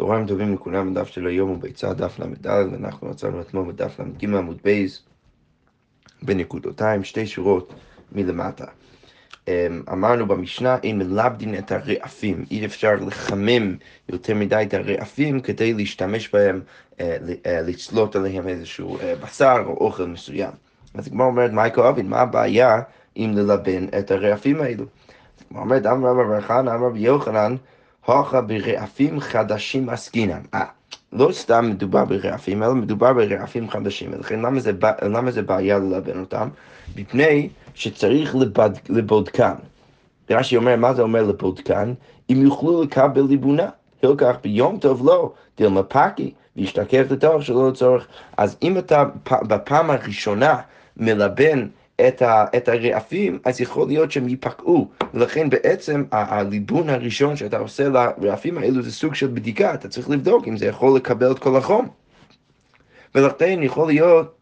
[0.00, 4.24] צהריים טובים לכולם, הדף של היום הוא ביצה דף ל"ד, ואנחנו מצאנו אתמול בדף ל"ג
[4.24, 5.02] עמוד בייז
[6.22, 7.74] בנקודותיים, שתי שורות
[8.12, 8.64] מלמטה.
[9.48, 13.76] אמ, אמרנו במשנה, אין מלבדין את הרעפים, אי אפשר לחמם
[14.08, 16.60] יותר מדי את הרעפים כדי להשתמש בהם,
[17.00, 20.52] אה, אה, לצלוט עליהם איזשהו אה, בשר או אוכל מסוים.
[20.94, 22.80] אז הגמרא אומרת, מייקו אבין, מה הבעיה
[23.16, 24.84] אם ללבן את הרעפים האלו?
[24.84, 27.56] אז הגמרא אומרת, אמר רבי חנא, אמר רבי יוחנן,
[28.10, 30.40] הוכה ברעפים חדשים עסקינן.
[30.54, 30.64] אה,
[31.12, 34.10] לא סתם מדובר ברעפים, אלא מדובר ברעפים חדשים.
[34.12, 36.48] ולכן למה זה, למה זה בעיה ללבן אותם?
[36.96, 39.54] מפני שצריך לבד, לבודקן.
[40.30, 41.92] רש"י אומר, מה זה אומר לבודקן?
[42.30, 43.68] אם יוכלו לקבל ליבונה.
[44.02, 48.06] הילקח ביום טוב לא, דילמה פקי, וישתקף לתוך שלא לצורך.
[48.36, 49.04] אז אם אתה
[49.42, 50.56] בפעם הראשונה
[50.96, 51.66] מלבן
[52.08, 54.88] את, ה, את הרעפים, אז יכול להיות שהם ייפקעו.
[55.14, 60.48] ולכן בעצם הליבון הראשון שאתה עושה לרעפים האלו זה סוג של בדיקה, אתה צריך לבדוק
[60.48, 61.88] אם זה יכול לקבל את כל החום.
[63.14, 64.36] ולכן יכול להיות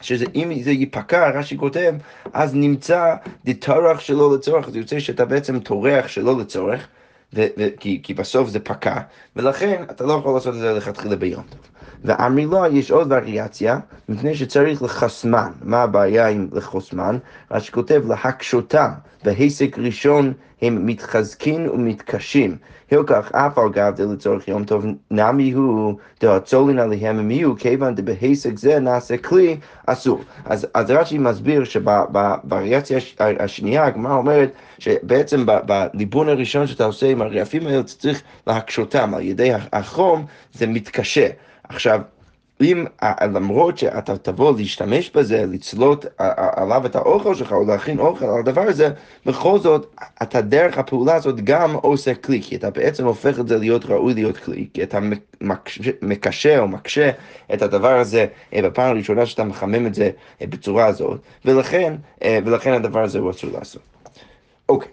[0.00, 1.94] שאם זה ייפקע, רש"י כותב,
[2.32, 6.88] אז נמצא דטרח שלא לצורך, זה יוצא שאתה בעצם טורח שלא לצורך,
[7.34, 9.00] ו- ו- כי, כי בסוף זה פקע,
[9.36, 11.60] ולכן אתה לא יכול לעשות את זה לכתחילה ביום טוב.
[12.04, 15.50] ואמרי לו, יש עוד וריאציה, מפני שצריך לחסמן.
[15.62, 17.18] מה הבעיה עם לחוסמן?
[17.50, 18.90] רש"י כותב להקשותם.
[19.24, 22.56] בהיסק ראשון הם מתחזקים ומתקשים.
[22.90, 28.58] הילקח אף על גב לצורך יום טוב, נמי הוא דהצולין עליהם הם יהיו, כיוון דבהיסק
[28.58, 29.56] זה נעשה כלי
[29.86, 30.20] אסור.
[30.44, 37.66] אז, אז רש"י מסביר שבווריאציה השנייה הגמרא אומרת שבעצם בליבון הראשון שאתה עושה עם הרעפים
[37.66, 41.28] האלה, אתה צריך להקשותם על ידי החום, זה מתקשה.
[41.68, 42.00] עכשיו,
[42.62, 42.84] אם
[43.34, 48.60] למרות שאתה תבוא להשתמש בזה, לצלות עליו את האוכל שלך או להכין אוכל על הדבר
[48.60, 48.90] הזה,
[49.26, 53.58] בכל זאת, אתה דרך הפעולה הזאת גם עושה כלי, כי אתה בעצם הופך את זה
[53.58, 54.98] להיות ראוי להיות כלי, כי אתה
[56.02, 57.10] מקשה או מקשה
[57.54, 60.10] את הדבר הזה אה, בפעם הראשונה שאתה מחמם את זה
[60.42, 63.82] אה, בצורה הזאת, ולכן, אה, ולכן הדבר הזה הוא אסור לעשות.
[64.68, 64.88] אוקיי,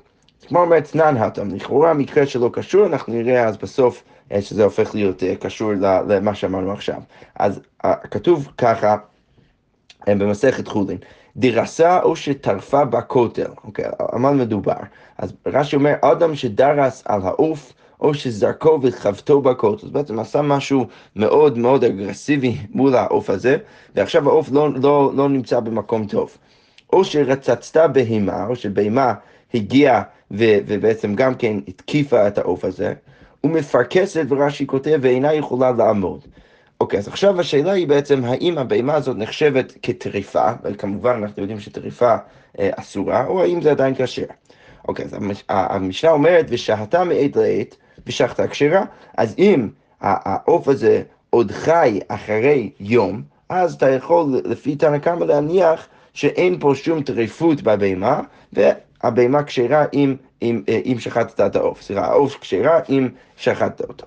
[0.47, 4.95] כמו אומרת, תנן הטם, לכאורה מקרה שלא קשור, אנחנו נראה אז בסוף אה, שזה הופך
[4.95, 5.71] להיות אה, קשור
[6.07, 7.01] למה שאמרנו עכשיו.
[7.35, 8.97] אז אה, כתוב ככה
[10.07, 10.97] במסכת חולין,
[11.37, 14.73] דרסה או שטרפה בכותל, אוקיי, על מה מדובר?
[15.17, 20.87] אז רש"י אומר, אדם שדרס על העוף, או שזרקו וחבטו בכותל, אז בעצם עשה משהו
[21.15, 23.57] מאוד מאוד אגרסיבי מול העוף הזה,
[23.95, 26.37] ועכשיו העוף לא, לא, לא נמצא במקום טוב.
[26.93, 29.13] או שרצצת בהמה, או שבהמה
[29.53, 30.01] הגיעה
[30.31, 32.93] ובעצם גם כן התקיפה את העוף הזה,
[33.43, 36.19] ומפרכסת, ורש"י כותב, ואינה יכולה לעמוד.
[36.81, 42.15] אוקיי, אז עכשיו השאלה היא בעצם, האם הבהמה הזאת נחשבת כטריפה, וכמובן אנחנו יודעים שטריפה
[42.59, 44.25] אה, אסורה, או האם זה עדיין כשר.
[44.87, 45.15] אוקיי, אז
[45.49, 47.75] המשנה אומרת, ושהתה מעת לעת,
[48.07, 48.85] ושחתה כשרה,
[49.17, 49.69] אז אם
[50.01, 56.71] העוף הזה עוד חי אחרי יום, אז אתה יכול לפי תנא קמא להניח שאין פה
[56.75, 58.21] שום טריפות בבהמה,
[59.03, 64.05] והבהמה כשרה אם אם, אה, אם שחטת את העוף, סליחה, העוף כשרה אם שחטת אותו.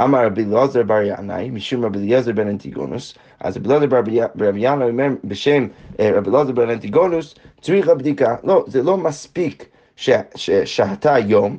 [0.00, 3.86] אמר רבי אלעזר בר ינאי, משום רבי אליעזר בן אנטיגונוס, אז רבי אלעזר
[4.34, 5.66] בר ינאי אומר בשם
[6.00, 11.58] אה, רבי אלעזר בן אנטיגונוס, צריך הבדיקה, לא, זה לא מספיק ששהתה יום,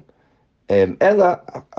[0.70, 1.26] אמ, אלא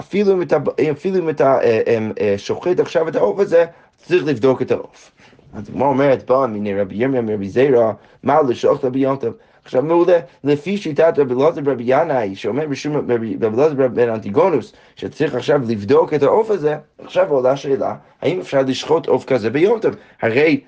[0.00, 0.56] אפילו אם אתה,
[0.92, 3.64] אפילו אם אתה אה, אמ, שוחט עכשיו את העוף הזה,
[3.96, 5.12] צריך לבדוק את העוף.
[5.54, 7.92] אז כמו אומרת, בא מיני רבי ירמיה מרבי זירא,
[8.22, 9.34] מה לשוחט ביום טוב?
[9.66, 15.34] עכשיו מעולה, לפי שיטת רבי אלעזר ברבי ינאי, שאומר בשום רבי אלעזר בן אנטיגונוס, שצריך
[15.34, 19.94] עכשיו לבדוק את העוף הזה, עכשיו עולה שאלה, האם אפשר לשחוט עוף כזה ביום טוב?
[20.22, 20.60] הרי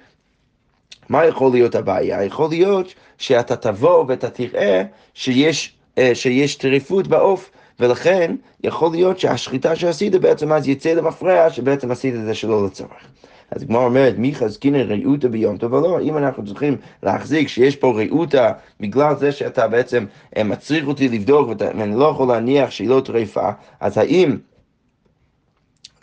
[1.09, 2.25] מה יכול להיות הבעיה?
[2.25, 4.83] יכול להיות שאתה תבוא ואתה תראה
[5.15, 7.51] שיש, אה, שיש טריפות בעוף.
[7.81, 13.18] ולכן יכול להיות שהשחיטה שעשית בעצם אז יצא למפרע שבעצם עשית את זה שלא לצורך.
[13.51, 17.77] אז הגמרא אומרת, מי חזקינא ראותא ביום טוב, אבל לא, אם אנחנו צריכים להחזיק שיש
[17.77, 20.05] פה ראותא בגלל זה שאתה בעצם
[20.37, 23.51] אה, מצריך אותי לבדוק ואני לא יכול להניח שהיא לא טריפה,
[23.81, 24.37] אז האם...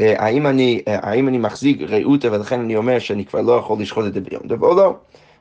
[0.01, 3.81] אה, האם אני, אה, האם אני מחזיק ראותא ולכן אני אומר שאני כבר לא יכול
[3.81, 4.96] לשחוט את זה ביום טוב או לא?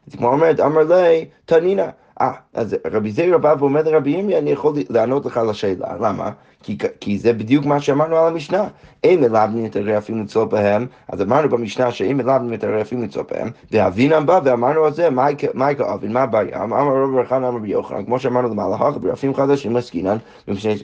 [0.09, 1.87] אז כמו אומרת, אמר לי, תנינא.
[2.21, 6.31] אה, אז רבי זירא בא ואומר לרבי ימי, אני יכול לענות לך על השאלה, למה?
[6.63, 8.69] כי, כי זה בדיוק מה שאמרנו על המשנה.
[9.07, 14.41] מלבנים את הרעפים לצלול בהם, אז אמרנו במשנה מלבנים את הרעפים לצלול בהם, ואבינם בא
[14.45, 15.37] ואמרנו על זה, מהי
[15.77, 16.63] כאבין, מה הבעיה?
[16.63, 20.17] אמר רבי יוחנן, אמר רבי יוחנן, כמו שאמרנו למהלך, ברעפים חדשים עסקינן,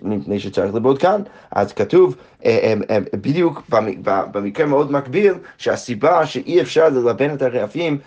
[0.02, 1.22] מפני שצריך לבוד כאן.
[1.52, 3.62] אז כתוב אה, אה, אה, בדיוק
[4.32, 7.98] במקרה מאוד מקביל, שהסיבה שאי אפשר ללבן את הרעפים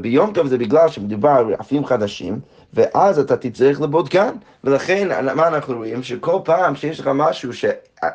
[0.00, 2.40] ביום טוב זה בגלל שמדובר על רעפים חדשים.
[2.74, 4.34] ואז אתה תצטרך לבודקן.
[4.64, 6.02] ולכן, מה אנחנו רואים?
[6.02, 7.64] שכל פעם שיש לך משהו ש...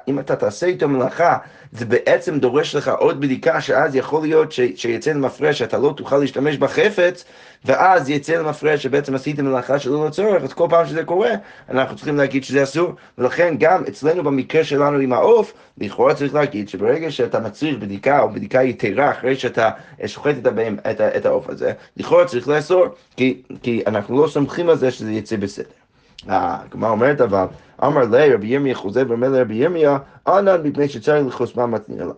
[0.07, 1.37] אם אתה תעשה איתו מלאכה,
[1.71, 6.17] זה בעצם דורש לך עוד בדיקה, שאז יכול להיות ש, שיצא למפרש שאתה לא תוכל
[6.17, 7.25] להשתמש בחפץ,
[7.65, 11.31] ואז יצא למפרש שבעצם עשית מלאכה שלא לצורך, אז כל פעם שזה קורה,
[11.69, 12.91] אנחנו צריכים להגיד שזה אסור.
[13.17, 18.29] ולכן גם אצלנו במקרה שלנו עם העוף, לכאורה צריך להגיד שברגע שאתה מצריך בדיקה או
[18.29, 19.69] בדיקה יתרה אחרי שאתה
[20.05, 20.47] שוחט את,
[20.91, 22.85] את, את העוף הזה, לכאורה צריך לאסור,
[23.17, 25.86] כי, כי אנחנו לא סומכים על זה שזה יצא בסדר.
[26.27, 27.45] הגמרא אומרת אבל,
[27.83, 29.97] אמר לי רבי ירמיה חוזר ואומר לרבי ירמיה,
[30.27, 32.13] ענן מפני שצריך לחוסמה מתניר.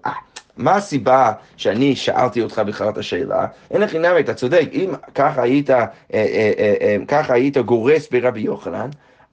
[0.57, 3.47] מה הסיבה שאני שאלתי אותך בכלל את השאלה?
[3.71, 8.39] אין לך עניין, אתה צודק, אם ככה היית, אה, אה, אה, ככה היית גורס ברבי
[8.39, 8.89] יוחנן,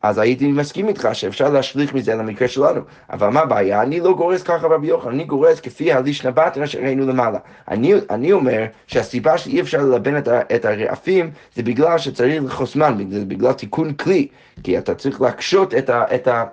[0.08, 2.81] אז הייתי מסכים איתך שאפשר להשליך מזה למקרה שלנו.
[3.11, 3.82] אבל מה הבעיה?
[3.82, 7.38] אני לא גורס ככה רבי יוחנן, אני גורס כפי הלישנא בתרא שראינו למעלה.
[7.69, 13.25] אני, אני אומר שהסיבה שאי אפשר ללבן את, את הרעפים זה בגלל שצריך לחוסמן, זה
[13.25, 14.29] בגלל תיקון כלי,
[14.62, 16.05] כי אתה צריך להקשות את ה...
[16.14, 16.44] את ה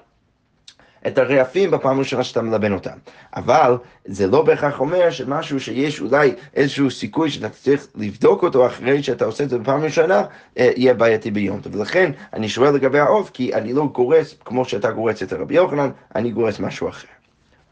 [1.07, 2.97] את הרעפים בפעם הראשונה שאתה מלבן אותם.
[3.35, 9.03] אבל זה לא בהכרח אומר שמשהו שיש אולי איזשהו סיכוי שאתה צריך לבדוק אותו אחרי
[9.03, 10.23] שאתה עושה את זה בפעם ראשונה,
[10.57, 11.75] אה, יהיה בעייתי ביום טוב.
[11.75, 15.89] ולכן אני שואל לגבי העוף, כי אני לא גורס כמו שאתה גורס אצל רבי יוחנן,
[16.15, 17.07] אני גורס משהו אחר.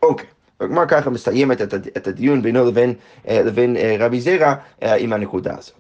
[0.04, 0.28] אוקיי.
[0.62, 1.62] הגמר ככה מסיימת
[1.98, 2.94] את הדיון בינו לבין,
[3.28, 5.74] אה, לבין אה, רבי זירא עם הנקודה הזאת.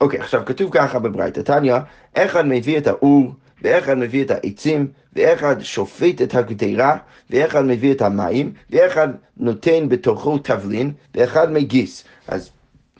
[0.00, 1.76] אוקיי, עכשיו כתוב ככה בברייתא, תניא,
[2.14, 3.32] אחד מביא את האור
[3.62, 6.96] ואחד מביא את העצים, ואחד שופט את הגדרה,
[7.30, 12.04] ואחד מביא את המים, ואחד נותן בתוכו תבלין, ואחד מגיס.
[12.28, 12.50] אז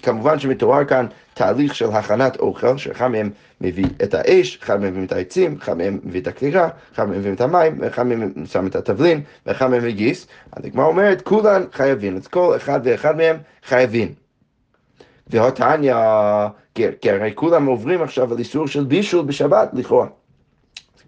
[0.03, 5.07] כמובן שמתואר כאן תהליך של הכנת אוכל, שאחד מהם מביא את האש, אחד מהם מביא
[5.07, 8.67] את העצים, אחד מהם מביא את הקלירה, אחד מהם מביא את המים, ואחד מהם שם
[8.67, 10.27] את התבלין, ואחד מהם מגיס.
[10.53, 14.15] אז הגמרא אומרת, כולן חייבים, אז כל אחד ואחד מהם חייבים.
[15.27, 15.95] והתניא,
[16.75, 20.07] כי הרי כולם עוברים עכשיו על איסור של בישול בשבת, לכאורה.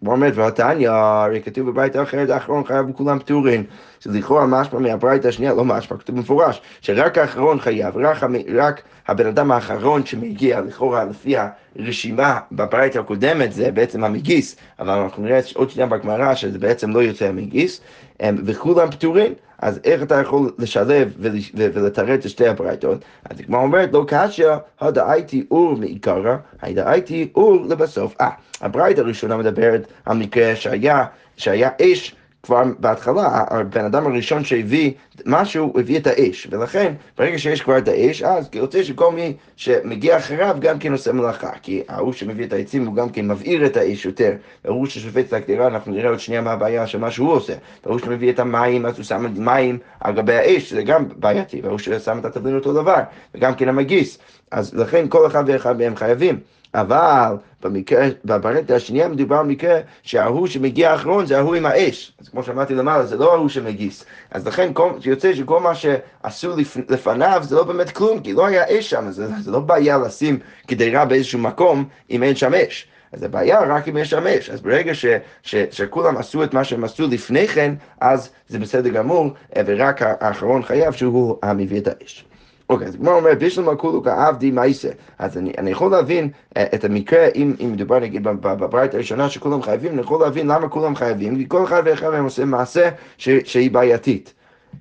[0.00, 3.64] כמו אומרת, והתניא, הרי כתוב בברייתא אחרת, האחרון חייב וכולם פטורים.
[4.02, 8.25] זה לכאורה משמע מהברייתא השנייה, לא משמע, כתוב במפורש, שרק האחרון חייב, רק,
[8.55, 11.35] רק הבן אדם האחרון שמגיע, לכאורה לפי
[11.76, 17.02] הרשימה בברייתא הקודמת, זה בעצם המגיס, אבל אנחנו נראה עוד שנייה בגמרא שזה בעצם לא
[17.02, 17.81] יוצא המגיס,
[18.23, 19.35] וכולם פטורים.
[19.62, 21.12] אז איך אתה יכול לשלב
[21.55, 23.05] ולתרץ את שתי הברייתות?
[23.31, 24.49] אז הגמרא אומרת, לא קשיא,
[24.81, 28.14] הדאייתי אור מעיקרא, הדאייתי אור לבסוף.
[28.20, 28.31] אה,
[28.61, 31.05] הברייתא הראשונה מדברת על מקרה שהיה,
[31.37, 34.92] שהיה אש כבר בהתחלה, הבן אדם הראשון שהביא
[35.26, 39.37] משהו, הוא הביא את האש, ולכן ברגע שיש כבר את האש, אז יוצא שכל מי
[39.56, 43.66] שמגיע אחריו גם כן עושה מלאכה, כי ההוא שמביא את העצים הוא גם כן מבעיר
[43.66, 44.32] את האש יותר,
[44.64, 47.54] והוא ששופט את הקדירה, אנחנו נראה עוד שנייה מה הבעיה של מה שהוא עושה,
[47.87, 51.78] והוא שמביא את המים, אז הוא שם מים על גבי האש, זה גם בעייתי, והוא
[51.78, 52.98] ששם את התבלין אותו דבר,
[53.34, 54.19] וגם כן המגיס,
[54.50, 56.40] אז לכן כל אחד ואחד מהם חייבים.
[56.75, 62.12] אבל במקרה, בברנטה השנייה מדובר על מקרה שההוא שמגיע האחרון זה ההוא עם האש.
[62.20, 64.05] אז כמו שאמרתי למעלה, זה לא ההוא שמגיס.
[64.31, 68.46] אז לכן כל, יוצא שכל מה שעשו לפ, לפניו זה לא באמת כלום, כי לא
[68.46, 70.38] היה אש שם, זה, זה לא בעיה לשים
[70.69, 72.87] גדרה באיזשהו מקום אם אין שם אש.
[73.12, 74.50] אז הבעיה רק אם יש שם אש.
[74.50, 75.06] אז ברגע ש,
[75.43, 79.31] ש, שכולם עשו את מה שהם עשו לפני כן, אז זה בסדר גמור,
[79.67, 82.25] ורק האחרון חייב שהוא המביא את האש.
[82.70, 84.88] אוקיי, אז כמו אומר, בישלמה כולו כעבדי מייסה.
[85.19, 89.62] אז אני, אני יכול להבין uh, את המקרה, אם, אם מדובר נגיד בברית הראשונה שכולם
[89.62, 92.88] חייבים, אני יכול להבין למה כולם חייבים, כי כל אחד ואחד מהם עושה מעשה
[93.19, 94.34] ש, שהיא בעייתית.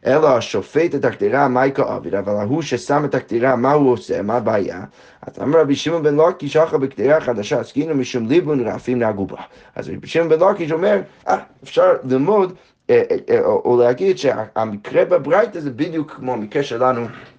[0.06, 4.38] אלא השופט את הקדירה, מהי כעביד, אבל ההוא ששם את הקדירה, מה הוא עושה, מה
[4.38, 4.84] הבעיה?
[5.22, 9.38] אז אמר רבי שמעון בן לוקיש, אחר בקדירה חדשה, עסקינו משום ליבון רעפים נהגו בה.
[9.76, 12.54] אז רבי שמעון בן לוקיש אומר, אה, אפשר ללמוד
[12.90, 17.39] אה, אה, או להגיד שהמקרה בברייתא זה בדיוק כמו המקרה שלנו אה, אה,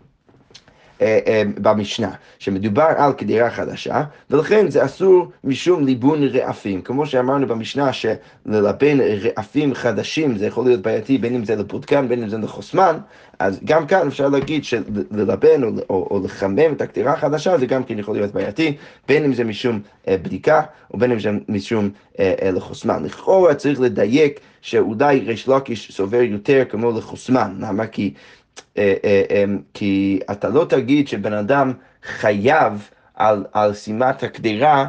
[1.59, 6.83] במשנה, שמדובר על קדירה חדשה, ולכן זה אסור משום ליבון רעפים.
[6.83, 12.23] כמו שאמרנו במשנה, שללבן רעפים חדשים זה יכול להיות בעייתי, בין אם זה לפודקן, בין
[12.23, 12.99] אם זה לחוסמן,
[13.41, 17.85] אז גם כאן אפשר להגיד שללבן או, או, או לחמם את הקדירה החדשה זה גם
[17.85, 18.77] כן יכול להיות בעייתי,
[19.09, 20.63] בין אם זה משום אה, בדיקה,
[20.95, 23.05] בין אם זה משום אה, אה, לחוסמן.
[23.05, 27.87] לכאורה צריך לדייק שאולי ריש לקיש סובר יותר כמו לחוסמן, למה?
[27.87, 28.40] כי אה, אה, אה,
[29.75, 34.87] כי אתה לא תגיד שבן אדם חייב על, על שימת הקדירה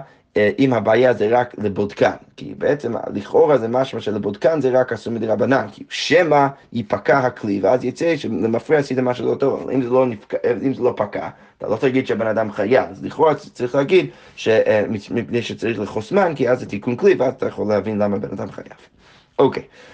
[0.59, 5.27] אם הבעיה זה רק לבודקן, כי בעצם לכאורה זה משמע שלבודקן זה רק אסור מדי
[5.27, 9.89] רבנן, כי שמא ייפקע הכלי, ואז יצא שלמפרע עשית משהו לא טוב, אבל אם זה
[9.89, 10.33] לא, נפק...
[10.65, 15.41] אם זה לא פקע, אתה לא תגיד שהבן אדם חייב, אז לכאורה צריך להגיד שמפני
[15.41, 18.67] שצריך לחוסמן, כי אז זה תיקון כלי, ואז אתה יכול להבין למה בן אדם חייב.
[19.39, 19.63] אוקיי.
[19.63, 19.90] Okay.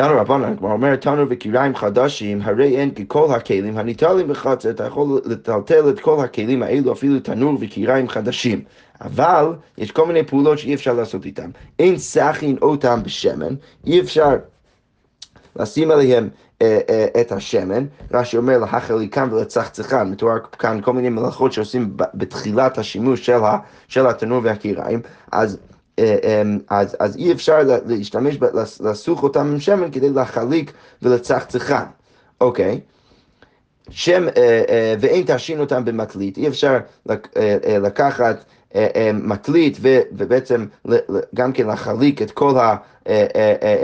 [0.00, 5.20] תנו רבנן, כלומר אומר תנו וקיריים חדשים, הרי אין ככל הכלים הניטלים בחצר, אתה יכול
[5.24, 8.62] לטלטל את כל הכלים האלו, אפילו תנור וקיריים חדשים.
[9.00, 11.50] אבל יש כל מיני פעולות שאי אפשר לעשות איתם.
[11.78, 13.54] אין סכין אותם בשמן,
[13.86, 14.36] אי אפשר
[15.56, 16.28] לשים עליהם
[16.62, 22.78] אה, אה, את השמן, רש"י אומר להחליקם ולצחצחם, מתואר כאן כל מיני מלאכות שעושים בתחילת
[22.78, 25.00] השימוש של, ה, של התנור והקיריים,
[25.32, 25.58] אז
[26.68, 28.38] אז, אז אי אפשר להשתמש,
[28.80, 31.84] לסוך אותם עם שמן כדי להחליק ולצחצחם,
[32.40, 32.80] אוקיי?
[33.90, 34.26] שם,
[35.00, 36.78] ואין תשין אותם במטלית, אי אפשר
[37.66, 38.44] לקחת
[39.14, 40.66] מטלית ובעצם
[41.34, 42.76] גם כן להחליק את כל, ה,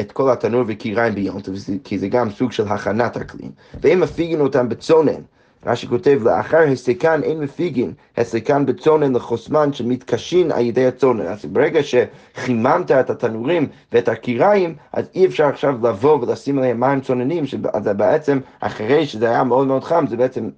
[0.01, 1.41] את כל התנור וקיריים ביום,
[1.85, 5.21] כי זה גם סוג של הכנת הכלים, ואם מפיגין אותם בצונן,
[5.67, 11.27] רש"י כותב, לאחר הסקן אין מפיגין, הסקן בצונן לחוסמן שמתקשין על ידי הצונן.
[11.27, 17.01] אז ברגע שחיממת את התנורים ואת הקיריים, אז אי אפשר עכשיו לבוא ולשים עליהם מים
[17.01, 20.51] צוננים, שזה בעצם, אחרי שזה היה מאוד מאוד חם, זה בעצם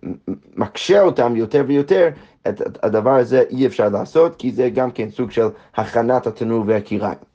[0.57, 2.09] מקשה אותם יותר ויותר,
[2.49, 5.47] את הדבר הזה אי אפשר לעשות, כי זה גם כן סוג של
[5.77, 7.28] הכנת התנור והקיריים.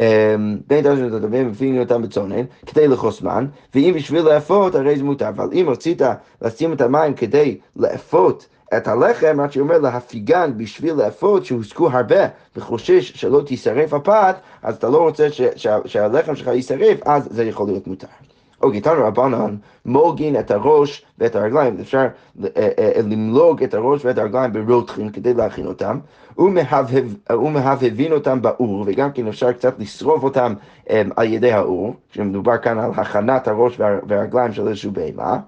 [0.00, 5.28] אמ, בין תשע לתותבים ומפיגים אותם בצונן כדי לחוסמן, ואם בשביל לאפות הרי זה מותר,
[5.28, 6.02] אבל אם רצית
[6.42, 12.26] לשים את המים כדי לאפות את הלחם, רק שאומר להפיגן בשביל לאפות שהוסקו הרבה
[12.56, 15.28] וחושש שלא תישרף הפת, אז אתה לא רוצה
[15.86, 18.06] שהלחם שלך יישרף, אז זה יכול להיות מותר.
[18.62, 24.04] אוקיי, תנו רבנן, מוגין את הראש ואת הרגליים, אפשר אה, אה, אה, למלוג את הראש
[24.04, 25.98] ואת הרגליים ברותחין כדי להכין אותם,
[27.28, 30.54] ומהבהבין אותם באור, וגם כן אפשר קצת לשרוף אותם
[31.16, 35.38] על ידי האור, כשמדובר כאן על הכנת הראש והרגליים של איזשהו בהמה,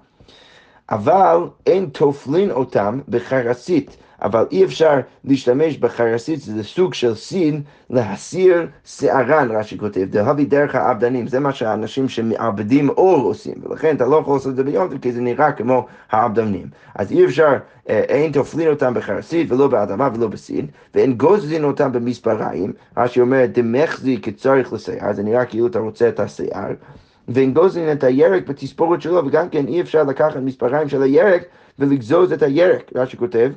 [0.91, 3.97] אבל אין תופלין אותם בחרסית.
[4.23, 10.75] אבל אי אפשר להשתמש בחרסית, זה סוג של סין, להסיר שערן, רש"י כותב, דהבי דרך
[10.75, 14.97] העבדנים, זה מה שהאנשים שמעבדים אור עושים, ולכן אתה לא יכול לעשות את זה ביום
[14.97, 16.67] כי זה נראה כמו העבדנים.
[16.95, 17.53] אז אי אפשר,
[17.89, 23.45] אה, אין תופלין אותם בחרסית ולא באדמה ולא בסין, ואין גוזלין אותם במספריים, רש"י אומר,
[23.45, 26.71] דמחזי כצריך לשיער, זה נראה כאילו אתה רוצה את השיער.
[27.27, 31.43] ואין גוזלין את הירק בתספורת שלו, וגם כן אי אפשר לקחת מספריים של הירק
[31.79, 33.51] ולגזוז את הירק, רש"י כותב.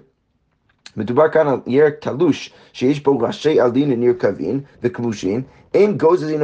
[0.96, 5.42] מדובר כאן על ירק תלוש, שיש בו ראשי עלין נרקבים וכבושים,
[5.74, 6.40] אין גוזזין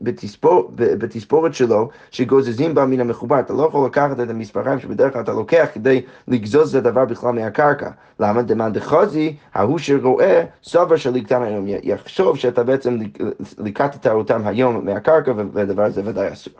[0.00, 3.40] בתספור, בתספורת שלו, שגוזזים בה מן המחובר.
[3.40, 7.32] אתה לא יכול לקחת את המספריים שבדרך כלל אתה לוקח כדי לגזוז את הדבר בכלל
[7.32, 7.90] מהקרקע.
[8.20, 8.42] למה?
[8.42, 11.64] דמאן דחזי, ההוא שרואה, סובר שליקטן היום.
[11.82, 12.98] יחשוב שאתה בעצם
[13.58, 16.54] ליקטת אותם היום מהקרקע, והדבר הזה ודאי אסור.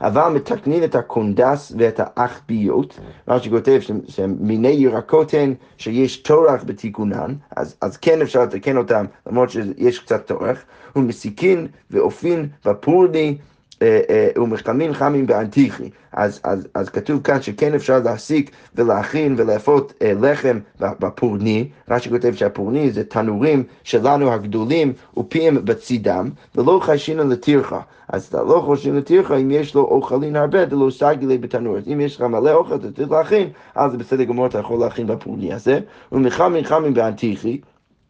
[0.00, 7.76] אבל מתקנין את הקונדס ואת האכביות, מה שכותב שמיני ירקות הן שיש טורח בתיקונן, אז,
[7.80, 10.58] אז כן אפשר לתקן אותם למרות שיש קצת טורח,
[10.96, 13.38] ומסיקין ואופין בפורני
[13.82, 15.90] אה, אה, ומחמין חמים באנטיכי.
[16.12, 22.34] אז, אז, אז כתוב כאן שכן אפשר להסיק ולהכין ולאפות אה, לחם בפורני, רש"י כותב
[22.34, 27.80] שהפורני זה תנורים שלנו הגדולים ופיהם בצידם, ולא חיישינו לטרחה.
[28.08, 31.76] אז אתה לא חושבים לטרחה אם יש לו אוכלין הרבה, זה לא סגילי בתנור.
[31.76, 35.06] אז אם יש לך מלא אוכל, אתה צריך להכין, אז בסדר גמור, אתה יכול להכין
[35.06, 35.80] בפורני הזה.
[36.12, 37.60] ומחמין חמים באנטיחי,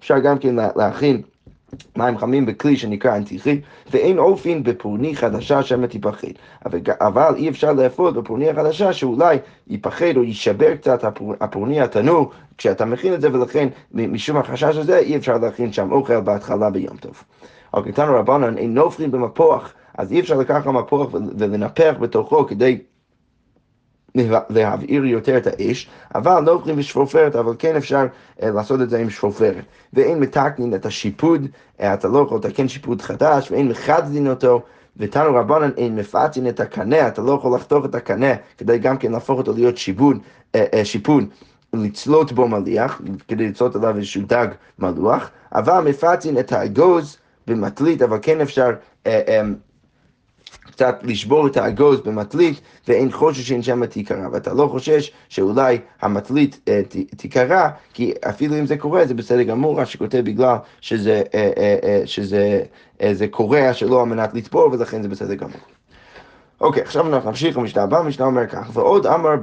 [0.00, 1.22] אפשר גם כן להכין.
[1.96, 3.60] מים חמים בכלי שנקרא אנטיחי,
[3.90, 6.28] ואין אופין בפורני חדשה שמא תיפחד.
[7.00, 12.84] אבל, אי אפשר לאפות בפורני החדשה שאולי ייפחד או יישבר קצת הפור, הפורני התנור כשאתה
[12.84, 17.24] מכין את זה, ולכן משום החשש הזה אי אפשר להכין שם אוכל בהתחלה ביום טוב.
[17.74, 21.08] אוקיי, תנו רבנן, אין נופחין במפוח, אז אי אפשר לקחת מפוח
[21.38, 22.78] ולנפח בתוכו כדי...
[24.50, 28.06] להבעיר יותר את האש, אבל לא אוכלים בשפופרת, אבל כן אפשר
[28.40, 29.64] uh, לעשות את זה עם שפופרת.
[29.92, 34.62] ואין מתקנין את השיפוד, uh, אתה לא יכול לתקן שיפוד חדש, ואין מחדדין אותו,
[34.96, 39.12] ותנו רבנן אין מפצעין את הקנה, אתה לא יכול לחתוך את הקנה כדי גם כן
[39.12, 41.24] להפוך אותו להיות שיפוד, uh, uh, שיפוד.
[41.72, 44.46] לצלות בו מליח, כדי לצלות עליו איזשהו דג
[44.78, 48.70] מלוח, אבל מפעטין את האגוז במטלית, אבל כן אפשר
[50.78, 54.28] קצת לשבור את האגוז במטלית, ואין חושש שאין שם תיקרא.
[54.32, 56.80] ואתה לא חושש שאולי המטלית אה,
[57.16, 61.76] תיקרא, כי אפילו אם זה קורה, זה בסדר גמור, רש"י כותב בגלל שזה, אה, אה,
[61.82, 62.64] אה, שזה
[63.00, 65.60] אה, קורע שלא על מנת לטבור, ולכן זה בסדר גמור.
[66.60, 69.34] אוקיי, עכשיו אנחנו נמשיך למשנה הבאה, המשנה אומר כך, ועוד אמר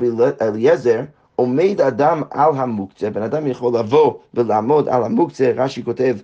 [0.41, 1.01] אליעזר,
[1.35, 6.15] עומד אדם על המוקצה, בן אדם יכול לבוא ולעמוד על המוקצה, רש"י כותב,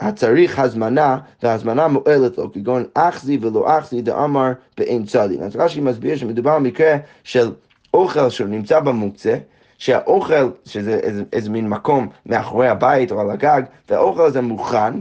[0.00, 5.42] הצריך הזמנה, והזמנה מועלת לו, כגון אחזי ולא אחזי דאמר באין צדין.
[5.42, 7.52] אז רש"י מסביר שמדובר על מקרה של
[7.94, 9.36] אוכל שנמצא במוקצה,
[9.78, 14.94] שהאוכל, שזה איזה, איזה מין מקום מאחורי הבית או על הגג, והאוכל הזה מוכן,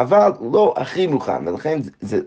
[0.00, 2.20] אבל לא הכי מוכן, ולכן זה,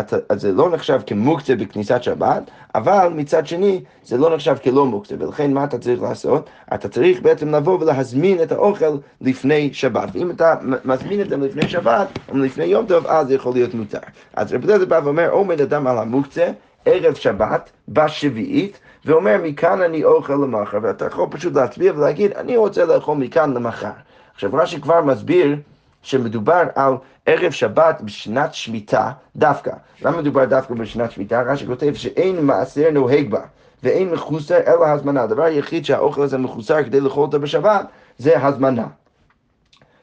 [0.00, 2.42] זה, זה לא נחשב כמוקצה בכניסת שבת,
[2.74, 6.50] אבל מצד שני זה לא נחשב כלא מוקצה, ולכן מה אתה צריך לעשות?
[6.74, 11.68] אתה צריך בעצם לבוא ולהזמין את האוכל לפני שבת, ואם אתה מזמין את זה לפני
[11.68, 13.98] שבת, או לפני יום טוב, אז זה יכול להיות מותר.
[14.36, 16.50] אז רבי אליעזר בא ואומר, עומד אדם על המוקצה,
[16.84, 22.84] ערב שבת, בשביעית, ואומר, מכאן אני אוכל למחר, ואתה יכול פשוט להצביע ולהגיד, אני רוצה
[22.84, 23.90] לאכול מכאן למחר.
[24.34, 25.56] עכשיו רש"י כבר מסביר
[26.02, 26.94] שמדובר על
[27.26, 29.70] ערב שבת בשנת שמיטה דווקא.
[30.02, 31.42] למה מדובר דווקא בשנת שמיטה?
[31.42, 33.40] רש"י כותב שאין מעשר נוהג בה
[33.82, 35.22] ואין מחוסר אלא הזמנה.
[35.22, 37.86] הדבר היחיד שהאוכל הזה מחוסר כדי לאכול אותו בשבת
[38.18, 38.86] זה הזמנה.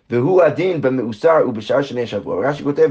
[0.09, 2.49] והוא הדין במאוסר ובשאר שני שבוע.
[2.49, 2.89] רש"י כותב,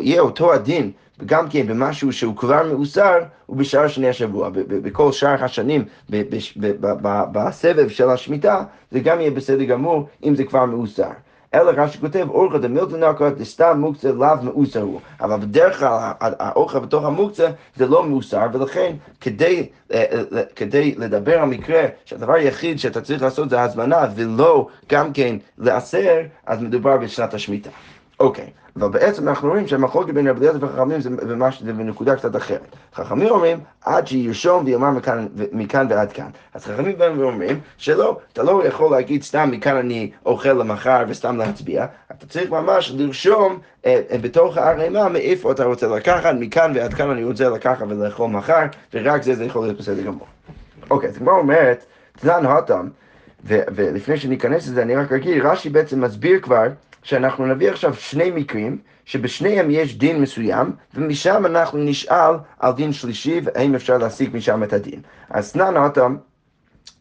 [0.00, 0.90] יהיה אותו הדין
[1.26, 3.18] גם כן במשהו שהוא כבר מאוסר
[3.48, 4.50] ובשאר שני השבוע.
[4.52, 5.84] בכל שאר השנים
[7.32, 11.10] בסבב של השמיטה זה גם יהיה בסדר גמור אם זה כבר מאוסר.
[11.54, 15.00] אלא רש"י כותב, אורחא דמילתא זה סתם מוקצה לאו מאוסר הוא.
[15.20, 21.38] אבל בדרך כלל האורחא בתוך המוקצה זה לא מאוסר, ולכן כדי, אה, אה, כדי לדבר
[21.38, 26.96] על מקרה שהדבר היחיד שאתה צריך לעשות זה הזמנה ולא גם כן לאסר, אז מדובר
[26.96, 27.70] בשנת השמיטה.
[28.20, 28.46] אוקיי,
[28.76, 31.10] אבל בעצם אנחנו רואים שהמחלוקת בין רבי אליעזר וחכמים זה,
[31.64, 32.76] זה בנקודה קצת אחרת.
[32.94, 34.90] חכמים אומרים, עד שירשום ויאמר
[35.52, 36.28] מכאן, ועד כאן.
[36.54, 41.36] אז חכמים באים ואומרים שלא, אתה לא יכול להגיד סתם מכאן אני אוכל למחר וסתם
[41.36, 46.94] להצביע, אתה צריך ממש לרשום אה, אה, בתוך הערימה מאיפה אתה רוצה לקחת, מכאן ועד
[46.94, 50.26] כאן אני רוצה לקחת ולאכול מחר, ורק זה זה יכול להיות בסדר גמור.
[50.90, 51.84] אוקיי, אז כמו אומרת,
[52.20, 52.88] תנן הותם,
[53.44, 56.66] ולפני שניכנס לזה אני רק אגיד, רש"י בעצם מסביר כבר
[57.02, 63.40] שאנחנו נביא עכשיו שני מקרים, שבשניהם יש דין מסוים, ומשם אנחנו נשאל על דין שלישי,
[63.44, 65.00] והאם אפשר להסיק משם את הדין.
[65.30, 66.16] אז תנן אותם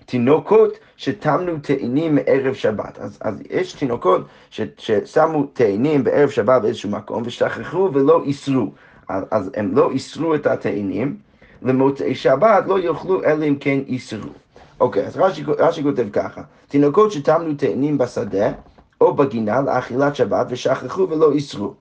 [0.06, 3.00] תינוקות שטמנו תאנים מערב שבת.
[3.00, 8.72] אז, אז יש תינוקות ש, ששמו תאנים בערב שבת באיזשהו מקום ושכחו ולא איסרו.
[9.10, 11.18] אז, אז הם לא איסרו את התאנים,
[11.62, 14.30] למוצאי שבת לא יאכלו אלא אם כן איסרו.
[14.80, 18.52] אוקיי, אז רש"י, רש"י כותב ככה, תינוקות שטמנו תאנים בשדה,
[19.02, 21.74] או בגינה לאכילת שבת ושכחו ולא איסרו.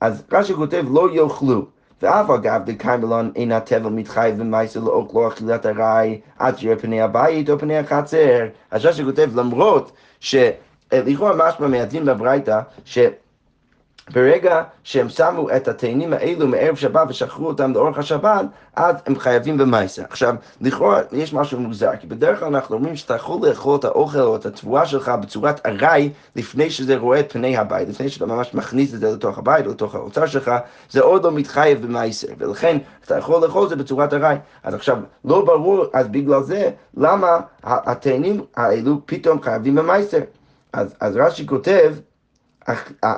[0.00, 1.66] אז רש"י כותב לא יאכלו.
[2.02, 7.58] ואף אגב דקיימלון אינה תבל מתחייב ומייסר לאוכלו אכילת ארעי עד שיראה פני הבית או
[7.58, 8.46] פני החצר.
[8.70, 12.60] אז רש"י כותב למרות שלכאורה משמע מהדין בברייתא
[14.12, 18.44] ברגע שהם שמו את התאנים האלו מערב שבת ושכחו אותם לאורך השבת,
[18.76, 20.02] אז הם חייבים במייסר.
[20.08, 24.20] עכשיו, לכאורה יש משהו מוזר, כי בדרך כלל אנחנו אומרים שאתה יכול לאכול את האוכל
[24.20, 28.54] או את התבואה שלך בצורת ארעי לפני שזה רואה את פני הבית, לפני שאתה ממש
[28.54, 30.50] מכניס את זה לתוך הבית או לתוך האוצר שלך,
[30.90, 34.36] זה עוד לא מתחייב במייסר, ולכן אתה יכול לאכול את זה בצורת ארעי.
[34.62, 40.20] אז עכשיו, לא ברור, אז בגלל זה, למה התאנים האלו פתאום חייבים במייסר.
[40.72, 41.94] אז, אז רש"י כותב,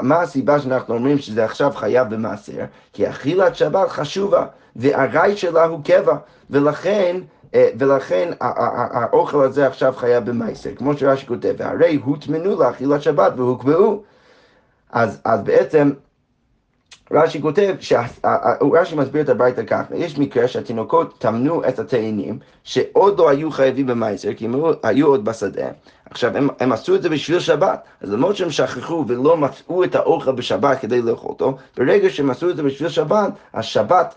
[0.02, 2.64] מה הסיבה שאנחנו אומרים שזה עכשיו חייב במעשר?
[2.92, 6.16] כי אכילת שבת חשובה, והרעי שלה הוא קבע,
[6.50, 7.16] ולכן,
[7.54, 14.02] אה, ולכן האוכל הזה עכשיו חייב במעשר, כמו שרש"י כותב, והרי הוטמנו לאכילת שבת והוקבעו.
[14.92, 15.90] אז, אז בעצם
[17.10, 17.74] רש"י כותב,
[18.72, 23.86] רש"י מסביר את הברייתא ככה, יש מקרה שהתינוקות טמנו את התאנים שעוד לא היו חייבים
[23.86, 25.68] במייסר, כי הם היו עוד בשדה.
[26.12, 29.94] עכשיו, הם, הם עשו את זה בשביל שבת, אז למרות שהם שכחו ולא מצאו את
[29.94, 34.14] האוכל בשבת כדי לאכול אותו, ברגע שהם עשו את זה בשביל שבת, השבת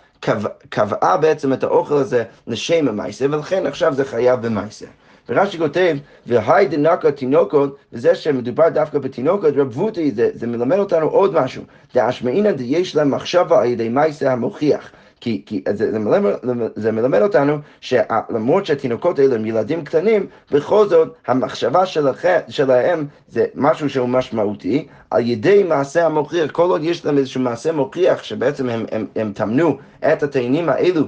[0.70, 4.86] קבעה בעצם את האוכל הזה לשם המייסר, ולכן עכשיו זה חייב במייסר.
[5.30, 11.08] ורש"י כותב, והי דנקה תינוקות, וזה שמדובר דווקא בתינוקות, רב וותי, זה, זה מלמד אותנו
[11.08, 11.64] עוד משהו.
[11.94, 14.92] דאשמעינא דיש להם מחשבה על ידי מייסה המוכיח.
[15.26, 16.34] כי, כי זה, זה, מלמד,
[16.76, 23.46] זה מלמד אותנו שלמרות שהתינוקות האלה הם ילדים קטנים, בכל זאת המחשבה שלכם, שלהם זה
[23.56, 28.70] משהו שהוא משמעותי, על ידי מעשה המוכיח, כל עוד יש להם איזשהו מעשה מוכיח שבעצם
[28.70, 29.78] הם, הם, הם טמנו
[30.14, 31.02] את התאנים האלו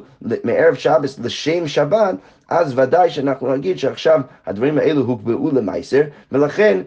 [0.43, 2.15] מערב שבת לשם שבת,
[2.49, 6.01] אז ודאי שאנחנו נגיד שעכשיו הדברים האלו הוקבעו למייסר,
[6.31, 6.81] ולכן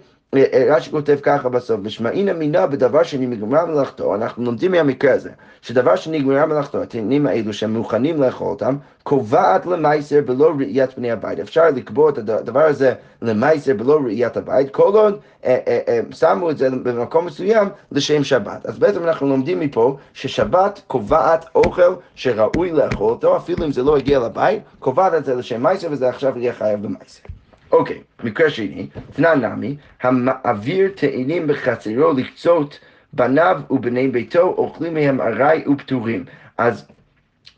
[0.70, 5.30] רש"י כותב ככה בסוף, ושמעינא מינה בדבר שנגמרה מלאכתו, אנחנו לומדים מהמקרה הזה,
[5.62, 11.38] שדבר שנגמרה מלאכתו, התאנים האלו שהם מוכנים לאכול אותם, קובעת למייסר בלא ראיית בני הבית.
[11.38, 16.50] אפשר לקבוע את הדבר הזה למייסר בלא ראיית הבית, כל עוד אה, אה, אה, שמו
[16.50, 18.66] את זה במקום מסוים לשם שבת.
[18.66, 23.96] אז בעצם אנחנו לומדים מפה ששבת קובעת אוכל שראוי לאכול אותו, אפילו אם זה לא
[23.96, 27.39] הגיע לבית, קובעת את זה לשם מייסר וזה עכשיו יהיה חייב במייסר.
[27.72, 32.80] אוקיי, מקרה שני, תנא נמי, המעביר תאנים בחצרו לקצות
[33.12, 36.24] בניו ובני ביתו, אוכלים מהם ארעי ופטורים.
[36.58, 36.86] אז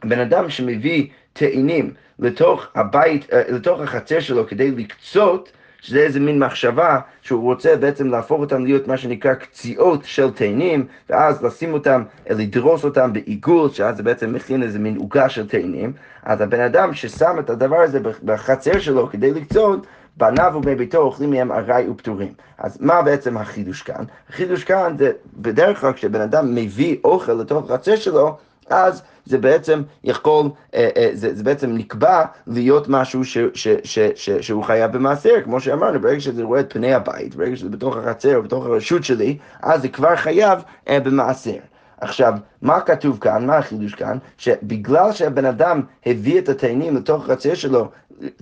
[0.05, 6.39] בן אדם שמביא תאנים לתוך הבית, אה, לתוך החצר שלו כדי לקצות, שזה איזה מין
[6.39, 12.03] מחשבה שהוא רוצה בעצם להפוך אותם להיות מה שנקרא קציעות של תאנים, ואז לשים אותם,
[12.31, 15.93] לדרוס אותם בעיגול, שאז זה בעצם מכין איזה מין עוגה של תאנים.
[16.23, 21.31] אז הבן אדם ששם את הדבר הזה בחצר שלו כדי לקצות, בניו ובני ביתו אוכלים
[21.31, 22.33] מהם ארעי ופטורים.
[22.59, 24.05] אז מה בעצם החידוש כאן?
[24.31, 28.37] החידוש כאן זה בדרך כלל כשבן אדם מביא אוכל לתוך החצר שלו,
[28.71, 33.99] אז זה בעצם יכול, אה, אה, זה, זה בעצם נקבע להיות משהו ש, ש, ש,
[34.15, 37.97] ש, שהוא חייב במעשר, כמו שאמרנו, ברגע שזה רואה את פני הבית, ברגע שזה בתוך
[37.97, 41.59] החצר או בתוך הרשות שלי, אז זה כבר חייב אה, במעשר.
[42.03, 44.19] עכשיו, מה כתוב כאן, מה החידוש כאן?
[44.39, 47.91] שבגלל שהבן אדם הביא את התאנים לתוך החצר שלו,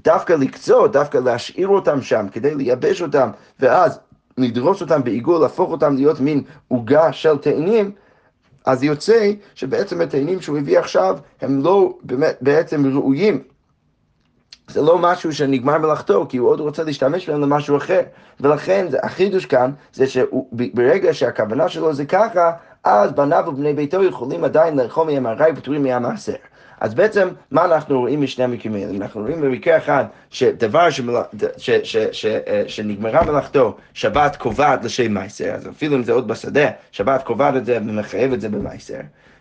[0.05, 4.01] דווקא לקצות, דווקא להשאיר אותם שם כדי לייבש אותם, ואז
[4.39, 7.91] לדרוס אותם בעיגול, להפוך אותם להיות מין עוגה של תאנים,
[8.67, 13.43] אז יוצא שבעצם התאנים שהוא הביא עכשיו הם לא באמת בעצם ראויים.
[14.69, 18.01] זה לא משהו שנגמר מלאכתו, כי הוא עוד רוצה להשתמש בהם למשהו אחר.
[18.41, 22.53] ולכן החידוש כאן זה שברגע שהכוונה שלו זה ככה,
[22.85, 26.35] אז בניו ובני ביתו יכולים עדיין לאכול מהם הרי פטורים מהמעשר.
[26.81, 28.97] אז בעצם, מה אנחנו רואים משני המקרים האלה?
[28.97, 31.15] אנחנו רואים במקרה אחד שדבר שמל...
[31.57, 31.71] ש...
[31.71, 31.97] ש...
[31.97, 32.27] ש...
[32.27, 37.57] אה, שנגמרה מלאכתו, שבת קובעת לשם מייסר, אז אפילו אם זה עוד בשדה, שבת קובעת
[37.57, 39.01] את זה ומחייב את זה במייסר.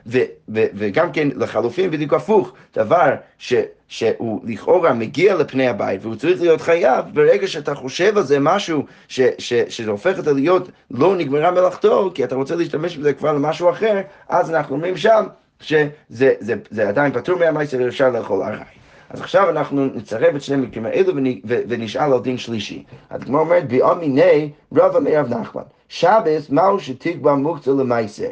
[0.09, 0.17] ו,
[0.49, 3.53] ו, וגם כן לחלופין בדיוק הפוך, דבר ש,
[3.87, 8.83] שהוא לכאורה מגיע לפני הבית והוא צריך להיות חייב, ברגע שאתה חושב על זה משהו
[9.07, 13.13] ש, ש, שזה הופך את זה להיות לא נגמרה מלאכתו, כי אתה רוצה להשתמש בזה
[13.13, 15.25] כבר למשהו אחר, אז אנחנו אומרים שם
[15.61, 18.79] שזה זה, זה עדיין פטור מהמייסר ואפשר לאכול ארעי.
[19.09, 21.13] אז עכשיו אנחנו נצרב את שני המקרים האלו
[21.45, 22.83] ונשאל על דין שלישי.
[23.09, 28.29] הדגמר אומרת, ביאמיני רב אמר רב נחמן, שבס מהו שתקבע מוקצה למייסר.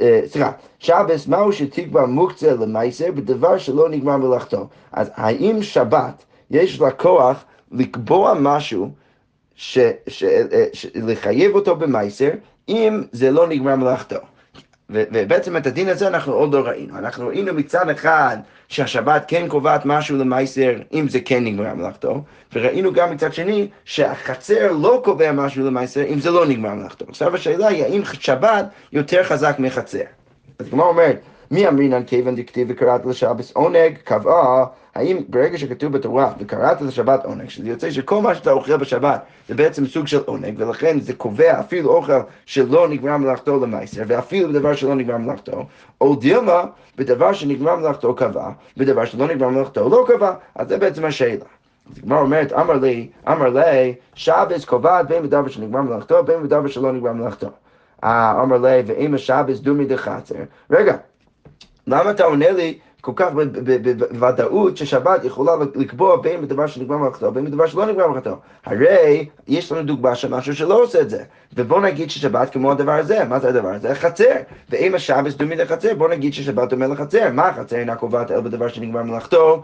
[0.00, 4.66] אה, סליחה, שבס מהו שתקבע מוקצה למייסר בדבר שלא נגמר מלאכתו.
[4.92, 8.90] אז האם שבת יש לה כוח לקבוע משהו,
[9.54, 12.30] ש, ש, אה, ש, לחייב אותו במייסר,
[12.68, 14.16] אם זה לא נגמר מלאכתו.
[14.90, 16.98] ובעצם את הדין הזה אנחנו עוד לא ראינו.
[16.98, 18.36] אנחנו ראינו מצד אחד
[18.68, 22.22] שהשבת כן קובעת משהו למייסר, אם זה כן נגמר מלאכתו,
[22.52, 27.04] וראינו גם מצד שני שהחצר לא קובע משהו למייסר, אם זה לא נגמר מלאכתו.
[27.08, 30.04] עכשיו השאלה היא האם שבת יותר חזק מחצר.
[30.58, 36.32] אז כמו אומרת, מי אמרינן כיוון דכתיב וקראת לשבס עונג, קבעה, האם ברגע שכתוב בתורה
[36.38, 40.54] וקראת לשבת עונג, שזה יוצא שכל מה שאתה אוכל בשבת זה בעצם סוג של עונג,
[40.56, 45.66] ולכן זה קובע אפילו אוכל שלא נגמר מלאכתו למייסר, ואפילו בדבר שלא נגמר מלאכתו,
[46.00, 46.64] או דילמה,
[46.96, 51.44] בדבר שנגמר מלאכתו קבע, בדבר שלא נגמר מלאכתו לא קבע, אז זה בעצם השאלה.
[51.92, 56.68] אז הגמרא אומרת, אמר לי, אמר לי, שבס קובעת בין בדבר שנגמר מלאכתו, בין בדבר
[56.68, 57.48] שלא נגמר מלאכתו.
[58.04, 60.34] אה, אמר לי, ואם השבס דומי דחצר.
[60.70, 60.96] רגע,
[61.86, 63.28] למה אתה עונה לי כל כך
[64.10, 68.36] בוודאות ששבת יכולה לקבוע בין בדבר שנגמר מלאכתו ובין בדבר שלא נגמר מלאכתו?
[68.66, 71.24] הרי יש לנו דוגמה של משהו שלא עושה את זה.
[71.56, 73.94] ובוא נגיד ששבת כמו הדבר הזה, מה זה הדבר הזה?
[73.94, 74.34] חצר.
[74.70, 77.32] ואם השבת דומי לחצר, בוא נגיד ששבת דומה לחצר.
[77.32, 79.62] מה החצר אינה קובעת אלא בדבר שנגמר מלאכתו?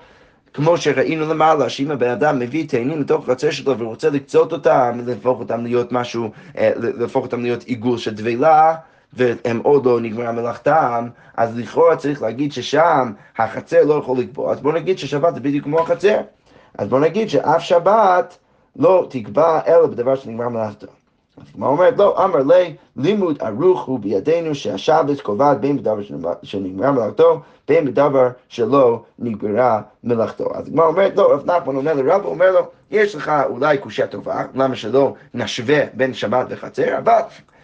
[0.54, 5.40] כמו שראינו למעלה, שאם הבן אדם מביא תאנים לתוך החצר שלו ורוצה לקצות אותם, להפוך
[5.40, 8.74] אותם להיות משהו, אה, להפוך אותם להיות עיגול של דבלה,
[9.16, 14.60] והם עוד לא נגמרה מלאכתם, אז לכאורה צריך להגיד ששם החצר לא יכול לקבוע, אז
[14.60, 16.20] בוא נגיד ששבת זה בדיוק כמו החצר.
[16.78, 18.38] אז בוא נגיד שאף שבת
[18.76, 20.86] לא תקבע אלא בדבר שנגמר מלאכתו.
[21.36, 25.98] אז כמו אומרת, לא, אמר לי, לימוד ערוך הוא בידינו שהשבת קובעת בין בדבר
[26.42, 30.54] שנגמר מלאכתו, בין בדבר שלא נגמרה מלאכתו.
[30.54, 34.06] אז כמו אומרת, לא, רב נחמן עונה לרב, הוא אומר לו, יש לך אולי קושייה
[34.06, 37.20] טובה, למה שלא נשווה בין שבת וחצר, אבל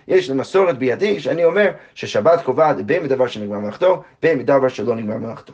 [0.09, 4.97] יש לי מסורת בידי שאני אומר ששבת קובעת בין בדבר שנגמר מלאכתו, בין בדבר שלא
[4.97, 5.53] נגמר מלאכתו.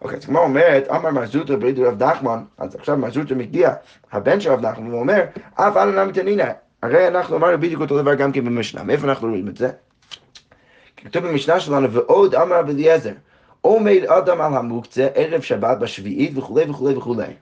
[0.00, 3.72] אוקיי, אז כמו אומרת, אמר מרזוטה בריד רב נחמן, אז עכשיו מרזוטה מגיע,
[4.12, 6.48] הבן של רב נחמן, הוא אומר, אף אנא נמי תנינא,
[6.82, 9.70] הרי אנחנו אמרנו בדיוק אותו דבר גם כן במשנה, מאיפה אנחנו רואים את זה?
[10.96, 13.12] כתוב במשנה שלנו, ועוד אמר רב אליעזר,
[13.60, 17.32] עומד אדם על המוקצה ערב שבת בשביעית וכולי וכולי וכולי.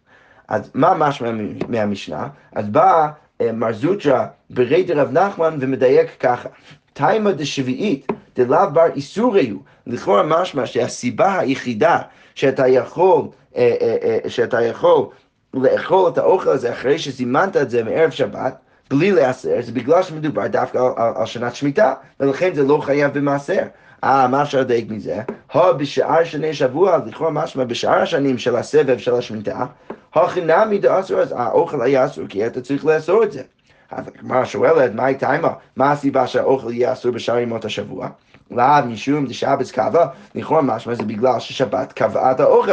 [0.48, 1.30] אז מה משמע
[1.68, 2.28] מהמשנה?
[2.52, 3.08] אז בא
[3.52, 6.48] מר זוטרה ברי דרב נחמן ומדייק ככה.
[6.92, 11.98] תימא דשביעית דלאו בר איסורי הוא, לכאורה משמע שהסיבה היחידה
[12.34, 13.22] שאתה יכול,
[13.56, 15.06] אה, אה, אה, שאתה יכול
[15.54, 18.54] לאכול את האוכל הזה אחרי שזימנת את זה מערב שבת,
[18.90, 23.18] בלי להסר, זה בגלל שמדובר דווקא על, על, על שנת שמיטה, ולכן זה לא חייב
[23.18, 23.62] במעשר.
[24.04, 25.22] אה, מה אפשר לדייק מזה?
[25.52, 29.66] הו בשאר שני שבוע, לכאורה משמע בשאר השנים של הסבב של השמיטה,
[30.14, 30.40] הכי
[30.78, 33.42] דאסור, אז האוכל היה אסור, כי אתה צריך לאסור את זה.
[33.90, 35.52] אז הגמרא שואלת, מהי תימה?
[35.76, 38.08] מה הסיבה שהאוכל יהיה אסור בשאר ימות השבוע?
[38.50, 42.72] לאו משום דשבץ קבע, לכאורה משמע זה בגלל ששבת קבעה את האוכל.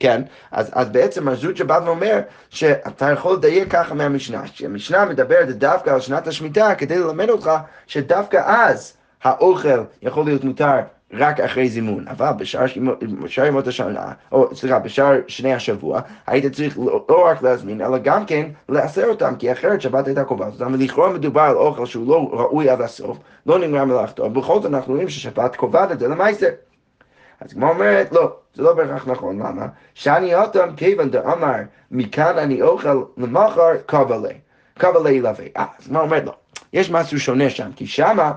[0.00, 0.22] כן?
[0.50, 6.00] אז, אז בעצם הזוט שבא ואומר שאתה יכול לדייק ככה מהמשנה, שהמשנה מדברת דווקא על
[6.00, 7.50] שנת השמיטה כדי ללמד אותך
[7.86, 10.78] שדווקא אז האוכל יכול להיות מותר
[11.12, 12.64] רק אחרי זימון, אבל בשאר,
[13.22, 17.98] בשאר ימות השנה, או סליחה, בשאר שני השבוע, היית צריך לא, לא רק להזמין, אלא
[17.98, 22.08] גם כן לעשר אותם, כי אחרת שבת הייתה קובעת אותם, ולכאורה מדובר על אוכל שהוא
[22.08, 26.08] לא ראוי עד הסוף, לא נגמר מלאכתו, בכל זאת אנחנו רואים ששבת קובעת את זה
[26.08, 26.48] למעשה.
[27.40, 29.66] אז כמו אומרת, לא, זה לא בהכרח נכון, למה?
[29.94, 31.56] שאני אותם כיוון דאמר,
[31.90, 34.28] מכאן אני אוכל למחר קבלה,
[34.78, 35.44] קבלה ילווה.
[35.56, 36.32] אה, אז מה אומרת לו?
[36.72, 38.32] יש משהו שונה שם, כי שמה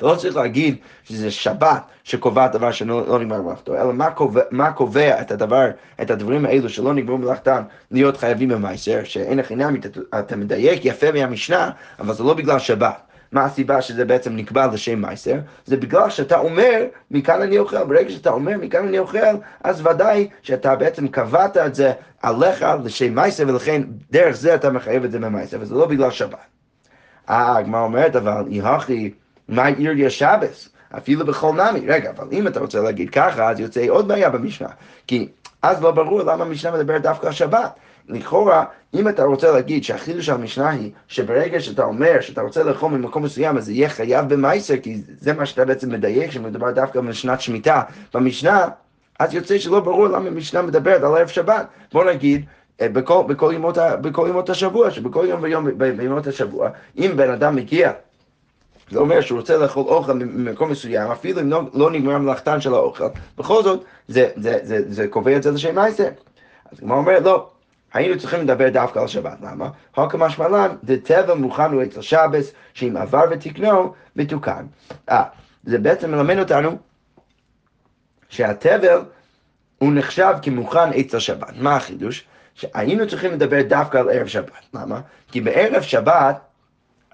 [0.00, 4.42] אתה לא צריך להגיד שזה שבת שקובעת דבר שלא לא נגמר מלאכתו, אלא מה קובע,
[4.50, 5.70] מה קובע את הדבר,
[6.02, 11.12] את הדברים האלו שלא נגמרו מלאכתם להיות חייבים במייסר, שאין עניין, אתה, אתה מדייק יפה
[11.12, 13.00] מהמשנה, אבל זה לא בגלל שבת.
[13.32, 15.36] מה הסיבה שזה בעצם נקבע לשם מייסר?
[15.64, 17.84] זה בגלל שאתה אומר, מכאן אני אוכל.
[17.84, 19.18] ברגע שאתה אומר, מכאן אני אוכל,
[19.64, 25.04] אז ודאי שאתה בעצם קבעת את זה עליך לשם מייסר, ולכן דרך זה אתה מחייב
[25.04, 26.38] את זה במייסר, וזה לא בגלל שבת.
[27.30, 29.10] אה, הגמרא אומרת, אבל יהכי
[29.50, 30.68] מה עיר לי השבס?
[30.96, 31.86] אפילו בכל נמי.
[31.86, 34.68] רגע, אבל אם אתה רוצה להגיד ככה, אז יוצא עוד בעיה במשנה.
[35.06, 35.28] כי
[35.62, 37.70] אז לא ברור למה המשנה מדברת דווקא על שבת.
[38.08, 42.90] לכאורה, אם אתה רוצה להגיד שהחידוש של המשנה היא שברגע שאתה אומר שאתה רוצה לאכול
[42.90, 47.00] ממקום מסוים, אז זה יהיה חייב במייסר, כי זה מה שאתה בעצם מדייק, שמדובר דווקא
[47.00, 47.82] בשנת שמיטה.
[48.14, 48.68] במשנה,
[49.18, 51.66] אז יוצא שלא ברור למה המשנה מדברת על ערב שבת.
[51.92, 52.44] בוא נגיד,
[52.80, 57.56] אה, בכל, בכל, ימות, בכל ימות השבוע, שבכל יום ויום בימות השבוע, אם בן אדם
[57.56, 57.92] מגיע
[58.90, 62.74] זה אומר שהוא רוצה לאכול אוכל ממקום מסוים, אפילו אם לא, לא נגמר מלאכתן של
[62.74, 63.04] האוכל,
[63.38, 66.08] בכל זאת, זה, זה, זה, זה זה קובע את זה לשם מעשה.
[66.72, 67.50] אז כמו אומר, לא,
[67.92, 69.68] היינו צריכים לדבר דווקא על שבת, למה?
[69.96, 74.66] הוקא משמעלן, דתבל מוכן הוא אצל שבס, שאם עבר ותקנו, מתוקן.
[75.10, 75.24] אה,
[75.64, 76.78] זה בעצם מלמד אותנו
[78.28, 79.02] שהתבל
[79.78, 81.52] הוא נחשב כמוכן אצל שבת.
[81.58, 82.24] מה החידוש?
[82.54, 84.64] שהיינו צריכים לדבר דווקא על ערב שבת.
[84.74, 85.00] למה?
[85.32, 86.49] כי בערב שבת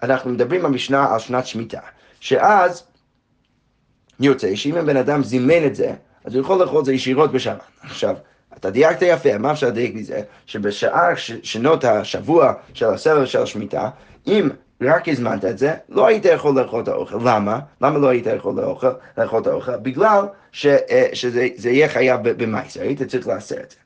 [0.02, 1.80] אנחנו מדברים במשנה על שנת שמיטה,
[2.20, 2.86] שאז
[4.20, 5.92] יוצא שאם הבן אדם זימן את זה,
[6.24, 7.60] אז הוא יכול לאכול את זה ישירות בשבת.
[7.82, 8.16] עכשיו,
[8.56, 10.22] אתה דייקת יפה, מה אפשר לדייק מזה?
[10.46, 13.90] שבשאר שנות השבוע של הסבל של השמיטה,
[14.26, 14.48] אם
[14.82, 17.18] רק הזמנת את זה, לא היית יכול לאכול את האוכל.
[17.24, 17.60] למה?
[17.80, 19.76] למה לא היית יכול לאכול, לאכול את האוכל?
[19.76, 23.76] בגלל ש, אה, שזה יהיה חייב במייסר, היית צריך לעשר את זה.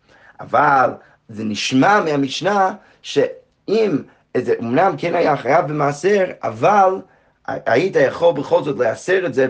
[0.40, 0.90] אבל
[1.28, 3.98] זה נשמע מהמשנה שאם
[4.36, 7.00] זה אמנם כן היה חייב במעשר, אבל
[7.46, 9.46] היית יכול בכל זאת להסר את זה,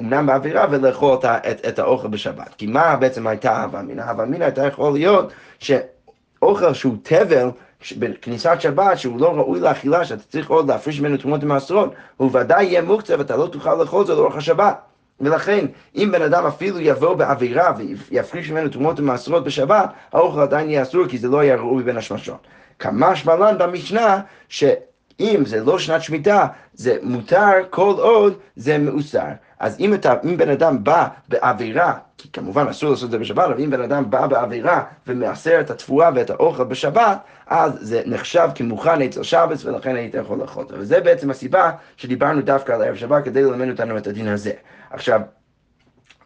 [0.00, 2.54] אמנם באווירה, ולאכול את, את, את האוכל בשבת.
[2.54, 4.02] כי מה בעצם הייתה הווה אמינא?
[4.02, 7.50] הווה אמינא הייתה יכול להיות שאוכל שהוא תבל,
[7.98, 12.64] בכניסת שבת, שהוא לא ראוי לאכילה, שאתה צריך עוד להפריש ממנו תרומות ומעשרות, הוא ודאי
[12.64, 14.78] יהיה מוקצה ואתה לא תוכל לאכול זה לאורך השבת.
[15.20, 17.72] ולכן, אם בן אדם אפילו יבוא בעבירה
[18.10, 21.96] ויפריש ממנו תרומות ומעשרות בשבת, האוכל עדיין יהיה אסור כי זה לא היה ראוי בין
[21.96, 22.46] השמשות.
[22.82, 29.28] כמשמע לן במשנה, שאם זה לא שנת שמיטה, זה מותר כל עוד זה מאוסר.
[29.60, 33.44] אז אם, אתה, אם בן אדם בא בעבירה, כי כמובן אסור לעשות את זה בשבת,
[33.44, 38.48] אבל אם בן אדם בא בעבירה ומעשר את התבואה ואת האוכל בשבת, אז זה נחשב
[38.54, 40.64] כמוכן אצל שבץ ולכן היית יכול לאכול.
[40.70, 44.52] וזה בעצם הסיבה שדיברנו דווקא על ערב שבת כדי ללמד אותנו את הדין הזה.
[44.90, 45.20] עכשיו,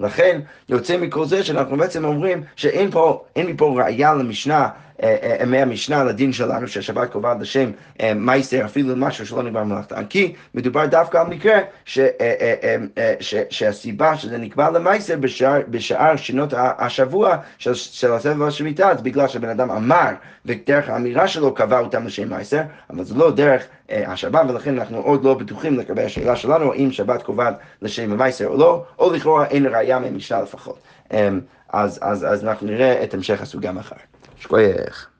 [0.00, 4.68] לכן יוצא מכל זה שאנחנו בעצם אומרים שאין פה, מפה ראייה למשנה
[5.46, 10.86] מהמשנה לדין שלנו שהשבת קובעת לשם אה, מייסר אפילו משהו שלא נגמר מלאכתן כי מדובר
[10.86, 12.54] דווקא על מקרה ש, אה,
[12.98, 19.02] אה, ש, שהסיבה שזה נקבע למייסר בשאר, בשאר שנות השבוע של, של הסבב השמיטה זה
[19.02, 20.10] בגלל שהבן אדם אמר
[20.46, 25.24] ודרך האמירה שלו קבע אותם לשם מייסר אבל זה לא דרך השבת ולכן אנחנו עוד
[25.24, 29.66] לא בטוחים לגבי השאלה שלנו האם שבת קובעת לשם המייסר או לא או לכאורה אין
[29.66, 30.78] ראייה ממשנה לפחות
[31.72, 33.96] אז, אז, אז אנחנו נראה את המשך הסוגיה מחר.
[34.46, 35.15] Square.